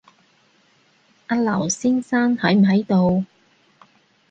[1.27, 3.23] 阿劉先生喺唔喺度